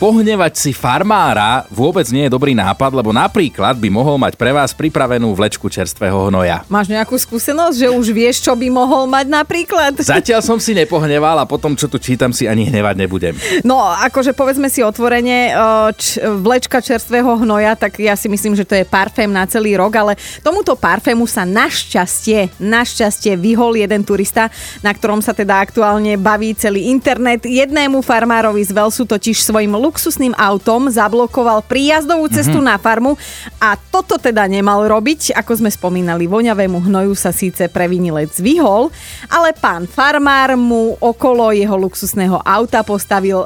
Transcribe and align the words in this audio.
Pohnevať 0.00 0.56
si 0.56 0.72
farmára 0.72 1.68
vôbec 1.68 2.08
nie 2.08 2.24
je 2.24 2.32
dobrý 2.32 2.56
nápad, 2.56 2.88
lebo 2.96 3.12
napríklad 3.12 3.76
by 3.76 3.92
mohol 3.92 4.16
mať 4.16 4.32
pre 4.32 4.48
vás 4.48 4.72
pripravenú 4.72 5.28
vlečku 5.36 5.68
čerstvého 5.68 6.32
hnoja. 6.32 6.64
Máš 6.72 6.88
nejakú 6.88 7.20
skúsenosť, 7.20 7.76
že 7.76 7.88
už 7.92 8.08
vieš, 8.08 8.40
čo 8.40 8.56
by 8.56 8.72
mohol 8.72 9.04
mať 9.04 9.28
napríklad? 9.28 10.00
Zatiaľ 10.16 10.40
som 10.40 10.56
si 10.56 10.72
nepohneval 10.72 11.36
a 11.36 11.44
potom, 11.44 11.76
čo 11.76 11.84
tu 11.84 12.00
čítam, 12.00 12.32
si 12.32 12.48
ani 12.48 12.72
hnevať 12.72 12.96
nebudem. 12.96 13.36
No, 13.60 13.76
akože 13.76 14.32
povedzme 14.32 14.72
si 14.72 14.80
otvorene, 14.80 15.52
č- 15.92 16.16
vlečka 16.24 16.80
čerstvého 16.80 17.36
hnoja, 17.44 17.76
tak 17.76 18.00
ja 18.00 18.16
si 18.16 18.32
myslím, 18.32 18.56
že 18.56 18.64
to 18.64 18.80
je 18.80 18.88
parfém 18.88 19.28
na 19.28 19.44
celý 19.44 19.76
rok, 19.76 19.92
ale 20.00 20.16
tomuto 20.40 20.80
parfému 20.80 21.28
sa 21.28 21.44
našťastie, 21.44 22.56
našťastie 22.56 23.36
vyhol 23.36 23.76
jeden 23.76 24.00
turista, 24.08 24.48
na 24.80 24.96
ktorom 24.96 25.20
sa 25.20 25.36
teda 25.36 25.60
aktuálne 25.60 26.16
baví 26.16 26.56
celý 26.56 26.88
internet. 26.88 27.44
Jednému 27.44 28.00
farmárovi 28.00 28.64
z 28.64 28.72
Velsu 28.72 29.04
totiž 29.04 29.44
svojim 29.44 29.76
luxusným 29.90 30.38
autom 30.38 30.86
zablokoval 30.86 31.66
príjazdovú 31.66 32.30
cestu 32.30 32.62
mm-hmm. 32.62 32.70
na 32.70 32.76
farmu 32.78 33.18
a 33.58 33.74
toto 33.74 34.22
teda 34.22 34.46
nemal 34.46 34.86
robiť. 34.86 35.34
Ako 35.34 35.58
sme 35.58 35.66
spomínali, 35.66 36.30
voňavému 36.30 36.86
hnoju 36.86 37.18
sa 37.18 37.34
síce 37.34 37.66
previnilec 37.66 38.30
vyhol, 38.38 38.94
ale 39.26 39.50
pán 39.50 39.90
farmár 39.90 40.54
mu 40.54 40.94
okolo 41.02 41.50
jeho 41.50 41.74
luxusného 41.74 42.38
auta 42.38 42.86
postavil 42.86 43.42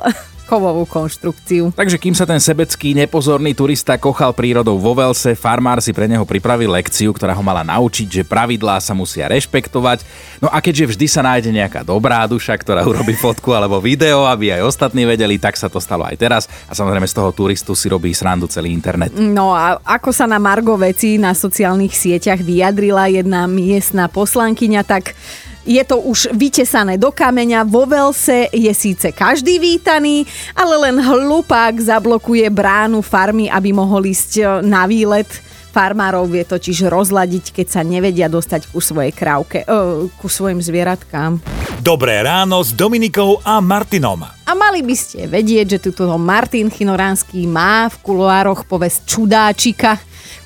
kovovú 0.54 0.86
konštrukciu. 0.86 1.74
Takže 1.74 1.98
kým 1.98 2.14
sa 2.14 2.22
ten 2.22 2.38
sebecký 2.38 2.94
nepozorný 2.94 3.58
turista 3.58 3.98
kochal 3.98 4.30
prírodou 4.30 4.78
vo 4.78 4.94
Velse, 4.94 5.34
farmár 5.34 5.82
si 5.82 5.90
pre 5.90 6.06
neho 6.06 6.22
pripravil 6.22 6.70
lekciu, 6.70 7.10
ktorá 7.10 7.34
ho 7.34 7.42
mala 7.42 7.66
naučiť, 7.66 8.22
že 8.22 8.22
pravidlá 8.22 8.78
sa 8.78 8.94
musia 8.94 9.26
rešpektovať. 9.26 10.06
No 10.38 10.46
a 10.46 10.62
keďže 10.62 10.94
vždy 10.94 11.06
sa 11.10 11.26
nájde 11.26 11.50
nejaká 11.50 11.82
dobrá 11.82 12.22
duša, 12.30 12.54
ktorá 12.54 12.86
urobí 12.86 13.18
fotku 13.18 13.50
alebo 13.50 13.82
video, 13.82 14.30
aby 14.30 14.54
aj 14.54 14.62
ostatní 14.62 15.02
vedeli, 15.02 15.42
tak 15.42 15.58
sa 15.58 15.66
to 15.66 15.82
stalo 15.82 16.06
aj 16.06 16.14
teraz. 16.22 16.46
A 16.70 16.72
samozrejme 16.78 17.10
z 17.10 17.18
toho 17.18 17.34
turistu 17.34 17.74
si 17.74 17.90
robí 17.90 18.14
srandu 18.14 18.46
celý 18.46 18.70
internet. 18.70 19.10
No 19.18 19.50
a 19.58 19.82
ako 19.82 20.14
sa 20.14 20.30
na 20.30 20.38
Margo 20.38 20.78
veci 20.78 21.18
na 21.18 21.34
sociálnych 21.34 21.98
sieťach 21.98 22.38
vyjadrila 22.38 23.10
jedna 23.10 23.50
miestna 23.50 24.06
poslankyňa, 24.06 24.86
tak 24.86 25.18
je 25.64 25.82
to 25.84 26.00
už 26.04 26.32
vytesané 26.36 27.00
do 27.00 27.08
kameňa, 27.10 27.64
vo 27.64 27.88
Velse 27.88 28.52
je 28.52 28.72
síce 28.76 29.10
každý 29.10 29.56
vítaný, 29.58 30.28
ale 30.52 30.88
len 30.88 31.00
hlupák 31.00 31.74
zablokuje 31.80 32.44
bránu 32.52 33.00
farmy, 33.00 33.48
aby 33.48 33.72
mohol 33.72 34.04
ísť 34.08 34.30
e, 34.38 34.42
na 34.64 34.84
výlet. 34.84 35.28
Farmárov 35.74 36.30
vie 36.30 36.46
totiž 36.46 36.86
rozladiť, 36.86 37.50
keď 37.50 37.66
sa 37.66 37.82
nevedia 37.82 38.30
dostať 38.30 38.70
ku 38.70 38.78
svojej 38.78 39.10
krávke, 39.10 39.66
uh, 39.66 40.06
ku 40.22 40.30
svojim 40.30 40.62
zvieratkám. 40.62 41.42
Dobré 41.82 42.22
ráno 42.22 42.62
s 42.62 42.70
Dominikou 42.70 43.42
a 43.42 43.58
Martinom. 43.58 44.33
A 44.44 44.52
mali 44.52 44.84
by 44.84 44.92
ste 44.92 45.24
vedieť, 45.24 45.76
že 45.76 45.82
tuto 45.88 46.04
Martin 46.20 46.68
Chinoránsky 46.68 47.48
má 47.48 47.88
v 47.88 47.96
kuloároch 48.04 48.68
povesť 48.68 49.08
čudáčika, 49.08 49.96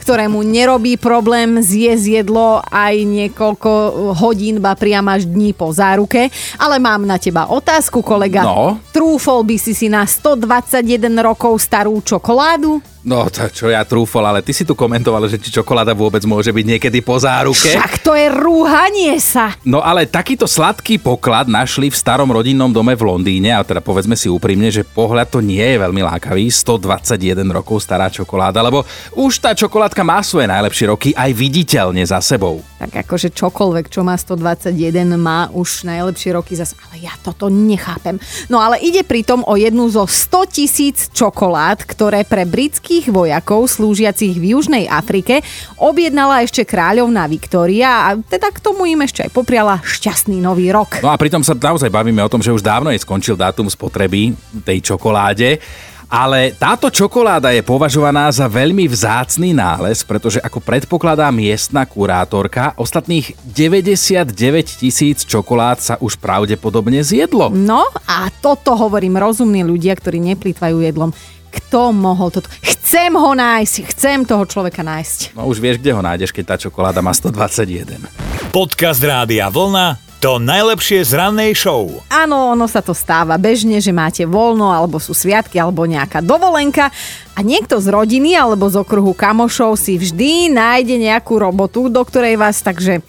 ktorému 0.07 0.41
nerobí 0.41 0.97
problém 0.97 1.59
zjesť 1.59 2.23
jedlo 2.23 2.63
aj 2.71 2.95
niekoľko 2.95 3.71
hodín, 4.17 4.63
ba 4.63 4.79
priam 4.79 5.05
až 5.11 5.27
dní 5.27 5.51
po 5.51 5.75
záruke. 5.75 6.31
Ale 6.57 6.79
mám 6.79 7.05
na 7.05 7.19
teba 7.19 7.51
otázku, 7.51 8.01
kolega. 8.01 8.47
No? 8.47 8.79
Trúfol 8.95 9.43
by 9.45 9.57
si 9.59 9.75
si 9.75 9.91
na 9.91 10.07
121 10.07 11.13
rokov 11.19 11.59
starú 11.61 11.99
čokoládu? 12.01 12.81
No, 13.09 13.25
to 13.33 13.49
čo 13.49 13.73
ja 13.73 13.87
trúfol, 13.89 14.21
ale 14.27 14.45
ty 14.45 14.53
si 14.53 14.69
tu 14.69 14.77
komentoval, 14.77 15.31
že 15.33 15.41
či 15.41 15.49
čokoláda 15.49 15.97
vôbec 15.97 16.21
môže 16.29 16.53
byť 16.53 16.65
niekedy 16.77 16.99
po 17.01 17.17
záruke. 17.17 17.73
Však 17.73 18.05
to 18.05 18.13
je 18.13 18.29
rúhanie 18.29 19.17
sa. 19.17 19.57
No 19.65 19.81
ale 19.81 20.05
takýto 20.05 20.45
sladký 20.45 21.01
poklad 21.01 21.49
našli 21.49 21.89
v 21.89 21.97
starom 21.97 22.29
rodinnom 22.29 22.69
dome 22.69 22.93
v 22.93 23.09
Londýne 23.09 23.57
a 23.57 23.65
teda 23.65 23.81
povedzme 23.89 24.12
si 24.12 24.28
úprimne, 24.28 24.69
že 24.69 24.84
pohľad 24.84 25.33
to 25.33 25.41
nie 25.41 25.64
je 25.64 25.81
veľmi 25.81 26.05
lákavý, 26.05 26.53
121 26.53 27.41
rokov 27.48 27.81
stará 27.81 28.12
čokoláda, 28.12 28.61
lebo 28.61 28.84
už 29.17 29.41
tá 29.41 29.56
čokoládka 29.56 30.05
má 30.05 30.20
svoje 30.20 30.45
najlepšie 30.45 30.92
roky 30.92 31.17
aj 31.17 31.33
viditeľne 31.33 32.05
za 32.05 32.20
sebou. 32.20 32.61
Tak 32.77 33.08
akože 33.08 33.33
čokoľvek, 33.33 33.89
čo 33.89 34.05
má 34.05 34.20
121, 34.20 35.17
má 35.17 35.48
už 35.57 35.89
najlepšie 35.89 36.36
roky 36.36 36.52
zase, 36.52 36.77
ale 36.85 37.08
ja 37.08 37.17
toto 37.24 37.48
nechápem. 37.48 38.20
No 38.52 38.61
ale 38.61 38.77
ide 38.85 39.01
pritom 39.01 39.48
o 39.48 39.57
jednu 39.57 39.89
zo 39.89 40.05
100 40.05 40.52
tisíc 40.52 41.08
čokolád, 41.17 41.89
ktoré 41.89 42.29
pre 42.29 42.45
britský 42.45 42.98
britských 42.98 43.14
vojakov 43.14 43.70
slúžiacich 43.70 44.34
v 44.36 44.58
Južnej 44.58 44.84
Afrike 44.90 45.46
objednala 45.79 46.42
ešte 46.42 46.67
kráľovná 46.67 47.30
Viktória 47.30 48.11
a 48.11 48.18
teda 48.18 48.51
k 48.51 48.58
tomu 48.58 48.90
im 48.90 48.98
ešte 49.07 49.23
aj 49.23 49.30
popriala 49.30 49.79
šťastný 49.86 50.42
nový 50.42 50.74
rok. 50.74 50.98
No 50.98 51.13
a 51.13 51.20
pritom 51.20 51.46
sa 51.46 51.55
naozaj 51.55 51.86
bavíme 51.86 52.18
o 52.18 52.33
tom, 52.33 52.42
že 52.42 52.51
už 52.51 52.61
dávno 52.61 52.90
je 52.90 52.98
skončil 52.98 53.39
dátum 53.39 53.70
spotreby 53.78 54.34
tej 54.66 54.83
čokoláde. 54.83 55.62
Ale 56.08 56.56
táto 56.56 56.89
čokoláda 56.89 57.52
je 57.52 57.61
považovaná 57.61 58.33
za 58.33 58.48
veľmi 58.48 58.89
vzácný 58.89 59.52
nález, 59.52 60.00
pretože 60.00 60.40
ako 60.40 60.64
predpokladá 60.64 61.28
miestna 61.28 61.84
kurátorka, 61.84 62.72
ostatných 62.80 63.36
99 63.44 64.33
tisíc 64.80 65.28
čokolád 65.28 65.78
sa 65.78 65.94
už 66.00 66.16
pravdepodobne 66.16 67.05
zjedlo. 67.05 67.52
No 67.52 67.84
a 68.08 68.33
toto 68.40 68.72
hovorím 68.72 69.20
rozumní 69.20 69.61
ľudia, 69.68 69.92
ktorí 69.92 70.16
neplýtvajú 70.33 70.80
jedlom. 70.80 71.12
Kto 71.52 71.92
mohol 71.92 72.33
toto? 72.33 72.48
Chcem 72.64 73.12
ho 73.12 73.36
nájsť, 73.36 73.74
chcem 73.92 74.24
toho 74.24 74.48
človeka 74.48 74.80
nájsť. 74.80 75.36
No 75.36 75.45
už 75.45 75.60
vieš, 75.60 75.77
kde 75.77 75.92
ho 75.92 76.00
nájdeš, 76.00 76.33
keď 76.33 76.45
tá 76.45 76.56
čokoláda 76.56 77.05
má 77.05 77.12
121. 77.12 78.00
Podcast 78.48 79.05
Rádia 79.05 79.52
Vlna 79.52 80.08
to 80.18 80.42
najlepšie 80.42 81.06
z 81.06 81.14
rannej 81.14 81.55
show. 81.55 82.02
Áno, 82.11 82.51
ono 82.51 82.67
sa 82.67 82.83
to 82.83 82.90
stáva 82.90 83.39
bežne, 83.39 83.79
že 83.79 83.95
máte 83.95 84.27
voľno, 84.27 84.67
alebo 84.67 84.98
sú 84.98 85.14
sviatky, 85.14 85.62
alebo 85.62 85.86
nejaká 85.86 86.18
dovolenka 86.18 86.90
a 87.34 87.40
niekto 87.40 87.79
z 87.79 87.86
rodiny 87.86 88.34
alebo 88.34 88.67
z 88.67 88.83
okruhu 88.83 89.14
kamošov 89.14 89.78
si 89.78 89.95
vždy 89.95 90.51
nájde 90.51 90.98
nejakú 90.98 91.39
robotu, 91.39 91.86
do 91.86 92.02
ktorej 92.02 92.34
vás 92.34 92.58
takže 92.61 93.01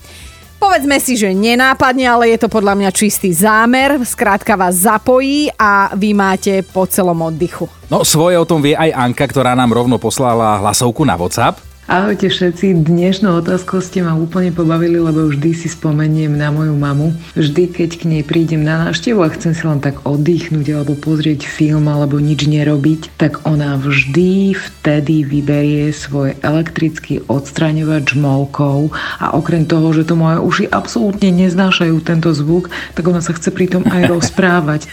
Povedzme 0.60 1.00
si, 1.00 1.16
že 1.16 1.32
nenápadne, 1.32 2.04
ale 2.04 2.36
je 2.36 2.44
to 2.44 2.52
podľa 2.52 2.76
mňa 2.76 2.92
čistý 2.92 3.32
zámer. 3.32 4.04
Skrátka 4.04 4.60
vás 4.60 4.84
zapojí 4.84 5.48
a 5.56 5.96
vy 5.96 6.12
máte 6.12 6.68
po 6.68 6.84
celom 6.84 7.16
oddychu. 7.24 7.72
No 7.88 8.04
svoje 8.04 8.36
o 8.36 8.44
tom 8.44 8.60
vie 8.60 8.76
aj 8.76 8.92
Anka, 8.92 9.24
ktorá 9.24 9.56
nám 9.56 9.72
rovno 9.72 9.96
poslala 9.96 10.60
hlasovku 10.60 11.08
na 11.08 11.16
WhatsApp. 11.16 11.69
Ahojte 11.90 12.30
všetci, 12.30 12.86
dnešnou 12.86 13.42
otázkou 13.42 13.82
ste 13.82 14.06
ma 14.06 14.14
úplne 14.14 14.54
pobavili, 14.54 15.02
lebo 15.02 15.26
vždy 15.26 15.58
si 15.58 15.66
spomeniem 15.66 16.30
na 16.38 16.54
moju 16.54 16.78
mamu. 16.78 17.18
Vždy, 17.34 17.66
keď 17.66 17.90
k 17.98 18.04
nej 18.06 18.22
prídem 18.22 18.62
na 18.62 18.86
návštevu 18.86 19.18
a 19.26 19.34
chcem 19.34 19.58
si 19.58 19.66
len 19.66 19.82
tak 19.82 19.98
oddychnúť 20.06 20.70
alebo 20.70 20.94
pozrieť 20.94 21.50
film 21.50 21.90
alebo 21.90 22.22
nič 22.22 22.46
nerobiť, 22.46 23.18
tak 23.18 23.42
ona 23.42 23.74
vždy 23.82 24.54
vtedy 24.54 25.26
vyberie 25.26 25.90
svoj 25.90 26.38
elektrický 26.46 27.26
odstraňovač 27.26 28.14
molkov 28.14 28.94
a 29.18 29.34
okrem 29.34 29.66
toho, 29.66 29.90
že 29.90 30.06
to 30.06 30.14
moje 30.14 30.46
uši 30.46 30.66
absolútne 30.70 31.34
neznášajú 31.34 32.06
tento 32.06 32.30
zvuk, 32.38 32.70
tak 32.94 33.10
ona 33.10 33.26
sa 33.26 33.34
chce 33.34 33.50
pritom 33.50 33.82
aj 33.90 34.06
rozprávať. 34.14 34.86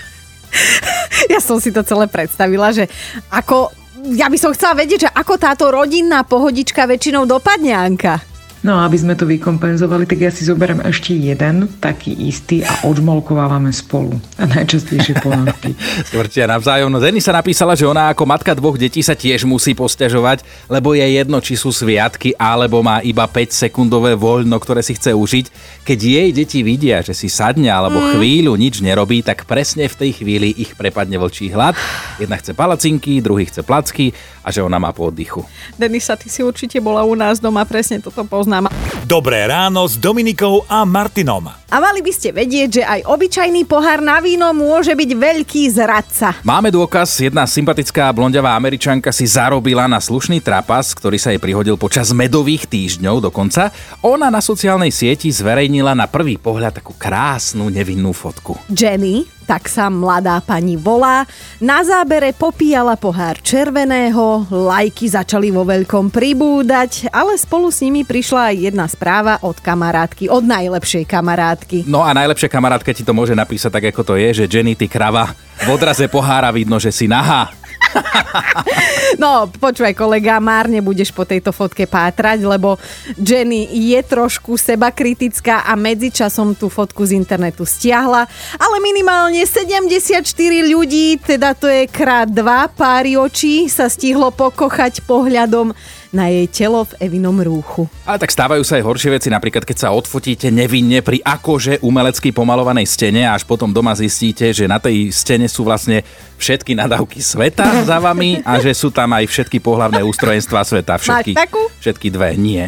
Ja 1.28 1.44
som 1.44 1.60
si 1.60 1.68
to 1.76 1.84
celé 1.84 2.08
predstavila, 2.08 2.72
že 2.72 2.88
ako 3.28 3.84
ja 4.14 4.30
by 4.30 4.38
som 4.38 4.54
chcela 4.54 4.78
vedieť, 4.78 5.08
že 5.08 5.10
ako 5.10 5.34
táto 5.40 5.64
rodinná 5.72 6.22
pohodička 6.22 6.86
väčšinou 6.86 7.26
dopadne, 7.26 7.74
Anka. 7.74 8.35
No 8.66 8.82
a 8.82 8.90
aby 8.90 8.98
sme 8.98 9.14
to 9.14 9.30
vykompenzovali, 9.30 10.10
tak 10.10 10.26
ja 10.26 10.30
si 10.34 10.42
zoberiem 10.42 10.82
ešte 10.82 11.14
jeden, 11.14 11.70
taký 11.78 12.10
istý 12.18 12.66
a 12.66 12.82
odžmolkovávame 12.82 13.70
spolu. 13.70 14.18
A 14.42 14.50
najčastejšie 14.50 15.22
ponožky. 15.22 15.78
Skvrtia 16.10 16.50
navzájom. 16.58 16.90
No 16.90 16.98
Denny 16.98 17.22
sa 17.22 17.30
napísala, 17.30 17.78
že 17.78 17.86
ona 17.86 18.10
ako 18.10 18.26
matka 18.26 18.58
dvoch 18.58 18.74
detí 18.74 19.06
sa 19.06 19.14
tiež 19.14 19.46
musí 19.46 19.70
posťažovať, 19.70 20.66
lebo 20.66 20.98
je 20.98 21.06
jedno, 21.06 21.38
či 21.38 21.54
sú 21.54 21.70
sviatky, 21.70 22.34
alebo 22.34 22.82
má 22.82 22.98
iba 23.06 23.22
5 23.30 23.54
sekundové 23.54 24.18
voľno, 24.18 24.58
ktoré 24.58 24.82
si 24.82 24.98
chce 24.98 25.14
užiť. 25.14 25.46
Keď 25.86 25.98
jej 26.02 26.28
deti 26.34 26.66
vidia, 26.66 27.06
že 27.06 27.14
si 27.14 27.30
sadne 27.30 27.70
alebo 27.70 28.02
mm. 28.02 28.18
chvíľu 28.18 28.58
nič 28.58 28.82
nerobí, 28.82 29.22
tak 29.22 29.46
presne 29.46 29.86
v 29.86 29.94
tej 29.94 30.10
chvíli 30.18 30.50
ich 30.50 30.74
prepadne 30.74 31.22
vlčí 31.22 31.54
hlad. 31.54 31.78
Jedna 32.18 32.34
chce 32.34 32.50
palacinky, 32.50 33.22
druhý 33.22 33.46
chce 33.46 33.62
placky 33.62 34.10
a 34.42 34.54
že 34.54 34.62
ona 34.62 34.78
má 34.78 34.94
po 34.94 35.10
oddychu. 35.10 35.42
Denisa, 35.74 36.14
ty 36.14 36.30
si 36.30 36.42
určite 36.46 36.78
bola 36.78 37.02
u 37.02 37.18
nás 37.18 37.42
doma, 37.42 37.66
presne 37.66 37.98
toto 37.98 38.22
pozná 38.22 38.55
nám. 38.60 38.72
Dobré 39.06 39.46
ráno 39.46 39.86
s 39.86 39.94
Dominikou 39.94 40.66
a 40.66 40.82
Martinom. 40.82 41.46
A 41.46 41.76
mali 41.78 42.02
by 42.02 42.10
ste 42.10 42.34
vedieť, 42.34 42.68
že 42.70 42.82
aj 42.82 43.06
obyčajný 43.06 43.62
pohár 43.66 44.02
na 44.02 44.18
víno 44.18 44.50
môže 44.50 44.94
byť 44.94 45.10
veľký 45.14 45.62
zradca. 45.70 46.42
Máme 46.42 46.74
dôkaz, 46.74 47.22
jedna 47.22 47.46
sympatická 47.46 48.10
blondiavá 48.10 48.58
američanka 48.58 49.14
si 49.14 49.26
zarobila 49.26 49.86
na 49.86 50.02
slušný 50.02 50.42
trapas, 50.42 50.90
ktorý 50.90 51.22
sa 51.22 51.30
jej 51.30 51.38
prihodil 51.38 51.78
počas 51.78 52.10
medových 52.10 52.66
týždňov 52.66 53.30
dokonca. 53.30 53.70
Ona 54.02 54.26
na 54.26 54.42
sociálnej 54.42 54.90
sieti 54.90 55.30
zverejnila 55.30 55.94
na 55.94 56.10
prvý 56.10 56.34
pohľad 56.34 56.82
takú 56.82 56.94
krásnu 56.98 57.70
nevinnú 57.70 58.10
fotku. 58.10 58.58
Jenny, 58.70 59.26
tak 59.46 59.70
sa 59.70 59.86
mladá 59.86 60.42
pani 60.42 60.74
volá. 60.74 61.22
Na 61.62 61.86
zábere 61.86 62.34
popíjala 62.34 62.98
pohár 62.98 63.38
červeného, 63.40 64.44
lajky 64.50 65.06
začali 65.06 65.54
vo 65.54 65.62
veľkom 65.62 66.10
pribúdať, 66.10 67.08
ale 67.14 67.38
spolu 67.38 67.70
s 67.70 67.80
nimi 67.80 68.02
prišla 68.02 68.52
aj 68.52 68.56
jedna 68.58 68.86
správa 68.90 69.38
od 69.46 69.56
kamarátky, 69.62 70.26
od 70.26 70.42
najlepšej 70.42 71.06
kamarátky. 71.06 71.86
No 71.86 72.02
a 72.02 72.10
najlepšia 72.10 72.50
kamarátka 72.50 72.90
ti 72.90 73.06
to 73.06 73.14
môže 73.14 73.38
napísať 73.38 73.70
tak, 73.70 73.84
ako 73.94 74.02
to 74.02 74.14
je, 74.18 74.44
že 74.44 74.50
Jenny, 74.50 74.74
ty 74.74 74.90
krava, 74.90 75.30
v 75.62 75.68
odraze 75.70 76.10
pohára 76.10 76.50
vidno, 76.50 76.82
že 76.82 76.90
si 76.90 77.06
nahá. 77.06 77.65
No, 79.22 79.48
počúvaj 79.48 79.96
kolega, 79.96 80.42
márne 80.42 80.84
budeš 80.84 81.14
po 81.14 81.24
tejto 81.24 81.54
fotke 81.54 81.88
pátrať, 81.88 82.44
lebo 82.44 82.76
Jenny 83.16 83.64
je 83.70 84.00
trošku 84.04 84.60
seba 84.60 84.92
kritická 84.92 85.64
a 85.64 85.72
medzičasom 85.78 86.52
tú 86.52 86.68
fotku 86.68 87.06
z 87.06 87.16
internetu 87.16 87.64
stiahla, 87.64 88.28
ale 88.60 88.76
minimálne 88.82 89.40
74 89.40 90.20
ľudí, 90.68 91.16
teda 91.22 91.56
to 91.56 91.70
je 91.70 91.88
krát 91.88 92.28
dva 92.28 92.68
páry 92.68 93.16
očí, 93.16 93.70
sa 93.72 93.88
stihlo 93.88 94.28
pokochať 94.34 95.06
pohľadom 95.08 95.72
na 96.16 96.32
jej 96.32 96.48
telo 96.48 96.88
v 96.88 96.96
Evinom 97.04 97.36
rúchu. 97.44 97.84
Ale 98.08 98.16
tak 98.16 98.32
stávajú 98.32 98.64
sa 98.64 98.80
aj 98.80 98.84
horšie 98.88 99.12
veci, 99.12 99.28
napríklad 99.28 99.68
keď 99.68 99.76
sa 99.76 99.92
odfotíte 99.92 100.48
nevinne 100.48 101.04
pri 101.04 101.20
akože 101.20 101.84
umelecky 101.84 102.32
pomalovanej 102.32 102.88
stene 102.88 103.28
a 103.28 103.36
až 103.36 103.44
potom 103.44 103.68
doma 103.68 103.92
zistíte, 103.92 104.48
že 104.56 104.64
na 104.64 104.80
tej 104.80 105.12
stene 105.12 105.44
sú 105.44 105.68
vlastne 105.68 106.00
všetky 106.40 106.72
nadávky 106.72 107.20
sveta 107.20 107.84
za 107.84 108.00
vami 108.00 108.40
a 108.40 108.56
že 108.56 108.72
sú 108.72 108.88
tam 108.88 109.12
aj 109.12 109.28
všetky 109.28 109.60
pohlavné 109.60 110.00
ústrojenstva 110.00 110.64
sveta. 110.64 110.96
Všetky, 110.96 111.36
Máš 111.36 111.40
takú? 111.44 111.60
všetky 111.84 112.08
dve, 112.08 112.32
nie. 112.40 112.64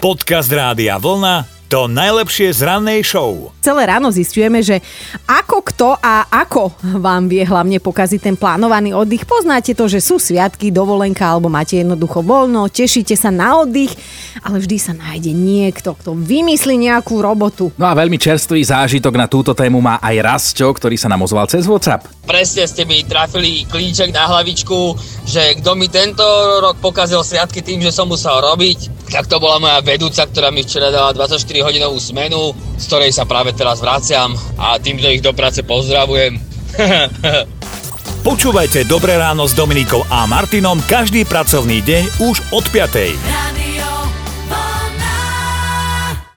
Podcast 0.00 0.48
Rádia 0.48 0.96
Vlna 0.96 1.59
to 1.70 1.86
najlepšie 1.86 2.50
z 2.50 2.66
rannej 2.66 3.06
show. 3.06 3.54
Celé 3.62 3.86
ráno 3.86 4.10
zistujeme, 4.10 4.58
že 4.58 4.82
ako 5.22 5.62
kto 5.62 5.88
a 6.02 6.26
ako 6.26 6.74
vám 6.98 7.30
vie 7.30 7.46
hlavne 7.46 7.78
pokaziť 7.78 8.18
ten 8.18 8.34
plánovaný 8.34 8.90
oddych. 8.90 9.22
Poznáte 9.22 9.78
to, 9.78 9.86
že 9.86 10.02
sú 10.02 10.18
sviatky, 10.18 10.74
dovolenka 10.74 11.30
alebo 11.30 11.46
máte 11.46 11.78
jednoducho 11.78 12.26
voľno, 12.26 12.66
tešíte 12.66 13.14
sa 13.14 13.30
na 13.30 13.62
oddych, 13.62 13.94
ale 14.42 14.58
vždy 14.58 14.76
sa 14.82 14.98
nájde 14.98 15.30
niekto, 15.30 15.94
kto 15.94 16.18
vymyslí 16.18 16.74
nejakú 16.90 17.22
robotu. 17.22 17.70
No 17.78 17.86
a 17.86 17.94
veľmi 17.94 18.18
čerstvý 18.18 18.66
zážitok 18.66 19.14
na 19.14 19.30
túto 19.30 19.54
tému 19.54 19.78
má 19.78 20.02
aj 20.02 20.16
Rastio, 20.26 20.74
ktorý 20.74 20.98
sa 20.98 21.06
nám 21.06 21.22
ozval 21.22 21.46
cez 21.46 21.70
WhatsApp. 21.70 22.02
Presne 22.26 22.66
ste 22.66 22.82
mi 22.82 23.06
trafili 23.06 23.62
klíček 23.70 24.10
na 24.10 24.26
hlavičku, 24.26 24.98
že 25.22 25.54
kto 25.62 25.78
mi 25.78 25.86
tento 25.86 26.26
rok 26.58 26.82
pokazil 26.82 27.22
sviatky 27.22 27.62
tým, 27.62 27.78
že 27.78 27.94
som 27.94 28.10
musel 28.10 28.42
robiť, 28.42 28.99
tak 29.10 29.26
to 29.26 29.42
bola 29.42 29.58
moja 29.58 29.78
vedúca, 29.82 30.24
ktorá 30.24 30.54
mi 30.54 30.62
včera 30.62 30.94
dala 30.94 31.10
24 31.10 31.42
hodinovú 31.66 31.98
smenu, 31.98 32.54
z 32.78 32.84
ktorej 32.86 33.10
sa 33.10 33.26
práve 33.26 33.50
teraz 33.52 33.82
vraciam 33.82 34.32
a 34.56 34.78
týmto 34.78 35.10
ich 35.10 35.20
do 35.20 35.34
práce 35.34 35.66
pozdravujem. 35.66 36.38
Počúvajte 38.20 38.86
Dobré 38.86 39.16
ráno 39.18 39.48
s 39.48 39.56
Dominikou 39.56 40.06
a 40.06 40.28
Martinom 40.28 40.78
každý 40.86 41.26
pracovný 41.26 41.82
deň 41.82 42.04
už 42.22 42.36
od 42.54 42.64
5. 42.68 43.49
Radio 43.49 43.49